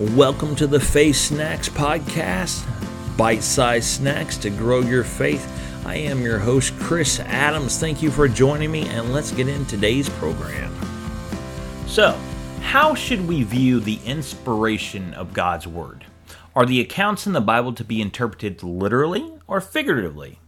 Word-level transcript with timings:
Welcome 0.00 0.56
to 0.56 0.66
the 0.66 0.80
Faith 0.80 1.16
Snacks 1.16 1.68
Podcast, 1.68 2.64
bite 3.18 3.42
sized 3.42 3.84
snacks 3.84 4.38
to 4.38 4.48
grow 4.48 4.80
your 4.80 5.04
faith. 5.04 5.46
I 5.84 5.96
am 5.96 6.22
your 6.22 6.38
host, 6.38 6.72
Chris 6.78 7.20
Adams. 7.20 7.78
Thank 7.78 8.00
you 8.00 8.10
for 8.10 8.26
joining 8.26 8.72
me, 8.72 8.88
and 8.88 9.12
let's 9.12 9.30
get 9.30 9.46
in 9.46 9.66
today's 9.66 10.08
program. 10.08 10.74
So, 11.86 12.18
how 12.62 12.94
should 12.94 13.28
we 13.28 13.42
view 13.42 13.78
the 13.78 14.00
inspiration 14.06 15.12
of 15.12 15.34
God's 15.34 15.66
Word? 15.66 16.06
Are 16.56 16.64
the 16.64 16.80
accounts 16.80 17.26
in 17.26 17.34
the 17.34 17.42
Bible 17.42 17.74
to 17.74 17.84
be 17.84 18.00
interpreted 18.00 18.62
literally 18.62 19.30
or 19.46 19.60
figuratively? 19.60 20.38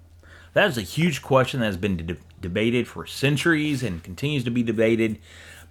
That 0.54 0.70
is 0.70 0.78
a 0.78 0.80
huge 0.80 1.20
question 1.20 1.60
that 1.60 1.66
has 1.66 1.76
been 1.76 1.98
de- 1.98 2.16
debated 2.40 2.88
for 2.88 3.04
centuries 3.04 3.82
and 3.82 4.02
continues 4.02 4.44
to 4.44 4.50
be 4.50 4.62
debated. 4.62 5.18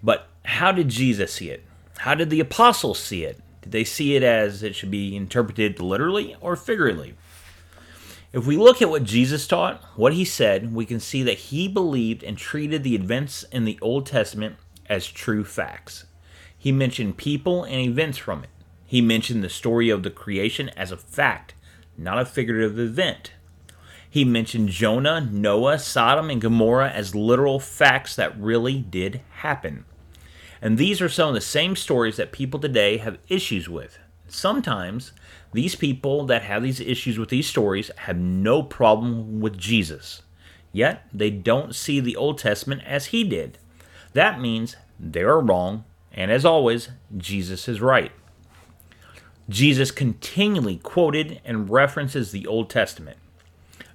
But 0.04 0.28
how 0.46 0.72
did 0.72 0.90
Jesus 0.90 1.34
see 1.34 1.50
it? 1.50 1.66
How 1.98 2.14
did 2.14 2.30
the 2.30 2.42
apostles 2.42 3.00
see 3.00 3.24
it? 3.24 3.40
Did 3.62 3.72
they 3.72 3.84
see 3.84 4.16
it 4.16 4.24
as 4.24 4.64
it 4.64 4.76
should 4.76 4.92
be 4.92 5.16
interpreted 5.16 5.80
literally 5.80 6.36
or 6.42 6.56
figuratively? 6.56 7.16
If 8.34 8.46
we 8.46 8.56
look 8.56 8.82
at 8.82 8.90
what 8.90 9.04
Jesus 9.04 9.46
taught, 9.46 9.84
what 9.96 10.14
he 10.14 10.24
said, 10.24 10.74
we 10.74 10.86
can 10.86 11.00
see 11.00 11.22
that 11.24 11.38
he 11.38 11.68
believed 11.68 12.24
and 12.24 12.38
treated 12.38 12.84
the 12.84 12.96
events 12.96 13.44
in 13.52 13.66
the 13.66 13.78
Old 13.82 14.06
Testament 14.06 14.56
as 14.88 15.06
true 15.06 15.44
facts. 15.44 16.06
He 16.58 16.72
mentioned 16.72 17.18
people 17.18 17.64
and 17.64 17.82
events 17.82 18.18
from 18.18 18.44
it. 18.44 18.50
He 18.86 19.02
mentioned 19.02 19.44
the 19.44 19.50
story 19.50 19.90
of 19.90 20.04
the 20.04 20.10
creation 20.10 20.70
as 20.78 20.92
a 20.92 20.98
fact, 20.98 21.56
not 21.98 22.20
a 22.20 22.26
figurative 22.26 22.80
event. 22.80 23.34
He 24.10 24.26
mentioned 24.26 24.70
Jonah, 24.70 25.22
Noah, 25.22 25.80
Sodom, 25.80 26.30
and 26.30 26.42
Gomorrah 26.42 26.90
as 26.90 27.16
literal 27.16 27.60
facts 27.60 28.16
that 28.16 28.38
really 28.38 28.80
did 28.80 29.22
happen. 29.36 29.86
And 30.62 30.78
these 30.78 31.02
are 31.02 31.10
some 31.10 31.30
of 31.30 31.34
the 31.34 31.42
same 31.42 31.76
stories 31.76 32.18
that 32.18 32.32
people 32.32 32.60
today 32.60 32.98
have 32.98 33.18
issues 33.28 33.68
with. 33.68 33.98
Sometimes 34.28 35.12
these 35.54 35.76
people 35.76 36.26
that 36.28 36.44
have 36.44 36.64
these 36.64 36.80
issues 36.80 37.18
with 37.18 37.30
these 37.30 37.48
stories 37.48 37.92
have 37.98 38.18
no 38.18 38.64
problem 38.64 39.42
with 39.42 39.58
Jesus, 39.58 40.22
yet 40.72 41.06
they 41.14 41.30
don't 41.30 41.76
see 41.76 42.00
the 42.00 42.16
Old 42.16 42.38
Testament 42.38 42.82
as 42.86 43.08
he 43.08 43.24
did. 43.24 43.58
That 44.14 44.40
means 44.40 44.76
they 45.00 45.24
are 45.24 45.42
wrong, 45.42 45.84
and 46.14 46.32
as 46.32 46.46
always, 46.46 46.90
Jesus 47.18 47.68
is 47.68 47.82
right. 47.82 48.12
Jesus 49.50 49.92
continually 49.92 50.78
quoted 50.78 51.42
and 51.44 51.70
references 51.70 52.32
the 52.32 52.48
Old 52.48 52.70
Testament. 52.70 53.18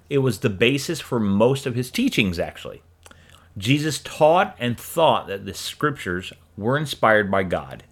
It 0.09 0.19
was 0.19 0.39
the 0.39 0.49
basis 0.49 0.99
for 0.99 1.19
most 1.19 1.65
of 1.65 1.75
his 1.75 1.89
teachings, 1.89 2.37
actually. 2.37 2.83
Jesus 3.57 3.99
taught 3.99 4.55
and 4.59 4.79
thought 4.79 5.27
that 5.27 5.45
the 5.45 5.53
scriptures 5.53 6.31
were 6.57 6.77
inspired 6.77 7.29
by 7.29 7.43
God. 7.43 7.83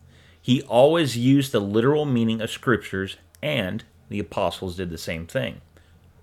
He 0.41 0.61
always 0.63 1.17
used 1.17 1.52
the 1.52 1.59
literal 1.59 2.05
meaning 2.05 2.41
of 2.41 2.49
scriptures, 2.49 3.17
and 3.41 3.83
the 4.09 4.19
apostles 4.19 4.75
did 4.75 4.89
the 4.89 4.97
same 4.97 5.27
thing. 5.27 5.61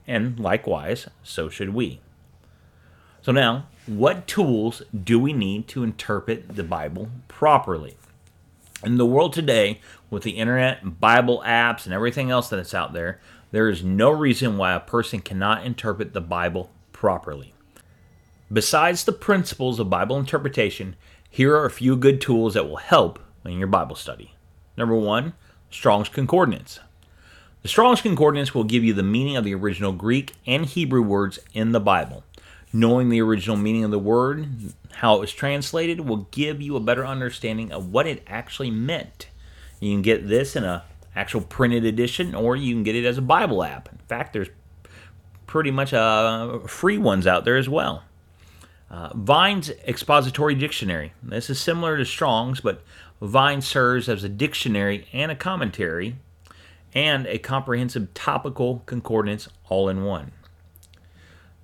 And 0.06 0.38
likewise, 0.38 1.08
so 1.22 1.48
should 1.48 1.74
we. 1.74 2.00
So, 3.22 3.32
now, 3.32 3.66
what 3.86 4.26
tools 4.26 4.82
do 4.92 5.18
we 5.18 5.32
need 5.32 5.68
to 5.68 5.84
interpret 5.84 6.56
the 6.56 6.64
Bible 6.64 7.08
properly? 7.28 7.96
In 8.84 8.96
the 8.96 9.06
world 9.06 9.32
today, 9.32 9.80
with 10.10 10.24
the 10.24 10.32
internet, 10.32 11.00
Bible 11.00 11.42
apps, 11.46 11.84
and 11.84 11.94
everything 11.94 12.30
else 12.30 12.48
that 12.48 12.58
is 12.58 12.74
out 12.74 12.92
there, 12.92 13.20
there 13.52 13.68
is 13.68 13.84
no 13.84 14.10
reason 14.10 14.56
why 14.56 14.72
a 14.72 14.80
person 14.80 15.20
cannot 15.20 15.64
interpret 15.64 16.14
the 16.14 16.20
Bible 16.20 16.70
properly. 16.92 17.54
Besides 18.52 19.04
the 19.04 19.12
principles 19.12 19.78
of 19.78 19.88
Bible 19.88 20.18
interpretation, 20.18 20.96
here 21.32 21.56
are 21.56 21.64
a 21.64 21.70
few 21.70 21.96
good 21.96 22.20
tools 22.20 22.52
that 22.52 22.68
will 22.68 22.76
help 22.76 23.18
in 23.46 23.58
your 23.58 23.66
Bible 23.66 23.96
study. 23.96 24.34
Number 24.76 24.94
one, 24.94 25.32
Strong's 25.70 26.10
Concordance. 26.10 26.78
The 27.62 27.68
Strong's 27.68 28.02
Concordance 28.02 28.54
will 28.54 28.64
give 28.64 28.84
you 28.84 28.92
the 28.92 29.02
meaning 29.02 29.38
of 29.38 29.44
the 29.44 29.54
original 29.54 29.92
Greek 29.92 30.34
and 30.46 30.66
Hebrew 30.66 31.00
words 31.00 31.38
in 31.54 31.72
the 31.72 31.80
Bible. 31.80 32.22
Knowing 32.70 33.08
the 33.08 33.22
original 33.22 33.56
meaning 33.56 33.82
of 33.82 33.90
the 33.90 33.98
word, 33.98 34.46
how 34.96 35.16
it 35.16 35.20
was 35.20 35.32
translated, 35.32 36.00
will 36.00 36.28
give 36.32 36.60
you 36.60 36.76
a 36.76 36.80
better 36.80 37.06
understanding 37.06 37.72
of 37.72 37.90
what 37.90 38.06
it 38.06 38.22
actually 38.26 38.70
meant. 38.70 39.28
You 39.80 39.94
can 39.94 40.02
get 40.02 40.28
this 40.28 40.54
in 40.54 40.64
a 40.64 40.84
actual 41.16 41.40
printed 41.40 41.86
edition, 41.86 42.34
or 42.34 42.56
you 42.56 42.74
can 42.74 42.82
get 42.82 42.94
it 42.94 43.06
as 43.06 43.16
a 43.16 43.22
Bible 43.22 43.64
app. 43.64 43.90
In 43.90 43.98
fact, 44.06 44.34
there's 44.34 44.50
pretty 45.46 45.70
much 45.70 45.94
uh, 45.94 46.58
free 46.66 46.98
ones 46.98 47.26
out 47.26 47.46
there 47.46 47.56
as 47.56 47.70
well. 47.70 48.02
Uh, 48.92 49.08
Vine's 49.14 49.70
Expository 49.88 50.54
Dictionary. 50.54 51.14
This 51.22 51.48
is 51.48 51.58
similar 51.58 51.96
to 51.96 52.04
Strong's, 52.04 52.60
but 52.60 52.82
Vine 53.22 53.62
serves 53.62 54.06
as 54.06 54.22
a 54.22 54.28
dictionary 54.28 55.08
and 55.14 55.32
a 55.32 55.36
commentary 55.36 56.16
and 56.94 57.26
a 57.26 57.38
comprehensive 57.38 58.12
topical 58.12 58.82
concordance 58.84 59.48
all 59.70 59.88
in 59.88 60.04
one. 60.04 60.32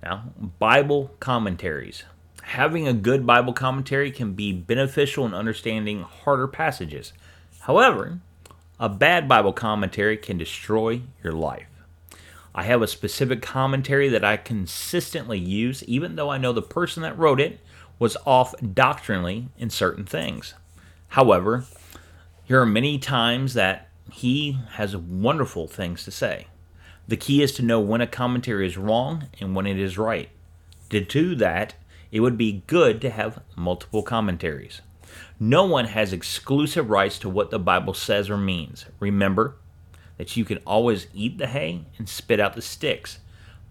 Now, 0.01 0.31
Bible 0.57 1.11
commentaries. 1.19 2.03
Having 2.41 2.87
a 2.87 2.93
good 2.93 3.27
Bible 3.27 3.53
commentary 3.53 4.09
can 4.09 4.33
be 4.33 4.51
beneficial 4.51 5.23
in 5.23 5.35
understanding 5.35 6.01
harder 6.01 6.47
passages. 6.47 7.13
However, 7.59 8.21
a 8.79 8.89
bad 8.89 9.27
Bible 9.27 9.53
commentary 9.53 10.17
can 10.17 10.39
destroy 10.39 11.01
your 11.23 11.33
life. 11.33 11.67
I 12.59 12.63
have 12.63 12.81
a 12.81 12.87
specific 12.87 13.41
commentary 13.41 14.09
that 14.09 14.25
I 14.25 14.35
consistently 14.35 15.39
use, 15.39 15.81
even 15.85 16.17
though 16.17 16.29
I 16.29 16.37
know 16.37 16.51
the 16.51 16.61
person 16.61 17.03
that 17.03 17.17
wrote 17.17 17.39
it 17.39 17.61
was 17.99 18.17
off 18.25 18.53
doctrinally 18.73 19.47
in 19.57 19.69
certain 19.69 20.03
things. 20.03 20.55
However, 21.07 21.63
here 22.43 22.59
are 22.59 22.65
many 22.65 22.99
times 22.99 23.53
that 23.53 23.87
he 24.11 24.59
has 24.71 24.93
wonderful 24.97 25.69
things 25.69 26.03
to 26.03 26.11
say. 26.11 26.47
The 27.07 27.15
key 27.15 27.41
is 27.41 27.53
to 27.53 27.63
know 27.63 27.79
when 27.79 28.01
a 28.01 28.07
commentary 28.07 28.67
is 28.67 28.77
wrong 28.77 29.29
and 29.39 29.55
when 29.55 29.65
it 29.65 29.79
is 29.79 29.97
right. 29.97 30.27
To 30.89 30.99
do 30.99 31.35
that, 31.35 31.75
it 32.11 32.19
would 32.19 32.37
be 32.37 32.63
good 32.67 32.99
to 32.99 33.09
have 33.09 33.41
multiple 33.55 34.03
commentaries. 34.03 34.81
No 35.39 35.63
one 35.63 35.85
has 35.85 36.11
exclusive 36.11 36.89
rights 36.89 37.19
to 37.19 37.29
what 37.29 37.51
the 37.51 37.59
Bible 37.59 37.93
says 37.93 38.29
or 38.29 38.35
means. 38.35 38.83
Remember, 38.99 39.55
that 40.19 40.35
you 40.35 40.43
can 40.43 40.57
always 40.67 41.07
eat 41.13 41.37
the 41.37 41.47
hay 41.47 41.85
and 41.97 42.07
spit 42.07 42.41
out 42.41 42.53
the 42.53 42.61
sticks, 42.61 43.19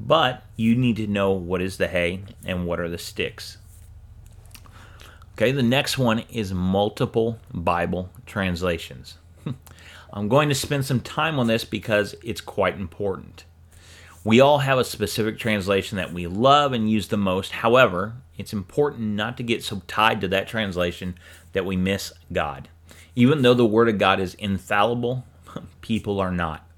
but 0.00 0.42
you 0.56 0.74
need 0.74 0.96
to 0.96 1.06
know 1.06 1.30
what 1.30 1.60
is 1.60 1.76
the 1.76 1.88
hay 1.88 2.22
and 2.44 2.66
what 2.66 2.80
are 2.80 2.88
the 2.88 2.96
sticks. 2.96 3.58
Okay, 5.34 5.52
the 5.52 5.62
next 5.62 5.98
one 5.98 6.20
is 6.30 6.52
multiple 6.54 7.38
Bible 7.52 8.08
translations. 8.24 9.18
I'm 10.12 10.28
going 10.28 10.48
to 10.48 10.54
spend 10.54 10.86
some 10.86 11.00
time 11.00 11.38
on 11.38 11.48
this 11.48 11.66
because 11.66 12.14
it's 12.24 12.40
quite 12.40 12.76
important. 12.76 13.44
We 14.24 14.40
all 14.40 14.58
have 14.58 14.78
a 14.78 14.84
specific 14.84 15.38
translation 15.38 15.96
that 15.98 16.14
we 16.14 16.26
love 16.26 16.72
and 16.72 16.90
use 16.90 17.08
the 17.08 17.18
most. 17.18 17.52
However, 17.52 18.14
it's 18.38 18.54
important 18.54 19.10
not 19.10 19.36
to 19.36 19.42
get 19.42 19.62
so 19.62 19.82
tied 19.86 20.22
to 20.22 20.28
that 20.28 20.48
translation 20.48 21.18
that 21.52 21.66
we 21.66 21.76
miss 21.76 22.10
God. 22.32 22.70
Even 23.14 23.42
though 23.42 23.54
the 23.54 23.66
Word 23.66 23.90
of 23.90 23.98
God 23.98 24.18
is 24.18 24.32
infallible, 24.34 25.24
people 25.80 26.20
are 26.20 26.32
not. 26.32 26.68